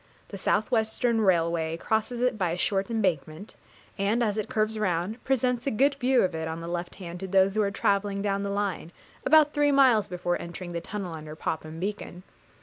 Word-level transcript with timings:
The 0.29 0.37
South 0.39 0.71
Western 0.71 1.21
railway 1.21 1.77
crosses 1.77 2.21
it 2.21 2.35
by 2.35 2.49
a 2.49 2.57
short 2.57 2.89
embankment, 2.89 3.55
and, 3.99 4.23
as 4.23 4.35
it 4.35 4.49
curves 4.49 4.79
round, 4.79 5.23
presents 5.23 5.67
a 5.67 5.69
good 5.69 5.93
view 5.93 6.23
of 6.23 6.33
it 6.33 6.47
on 6.47 6.59
the 6.59 6.67
left 6.67 6.95
hand 6.95 7.19
to 7.19 7.27
those 7.27 7.53
who 7.53 7.61
are 7.61 7.69
travelling 7.69 8.23
down 8.23 8.41
the 8.41 8.49
line, 8.49 8.91
about 9.27 9.53
three 9.53 9.71
miles 9.71 10.07
before 10.07 10.41
entering 10.41 10.71
the 10.71 10.81
tunnel 10.81 11.13
under 11.13 11.35
Popham 11.35 11.79
Beacon. 11.79 12.23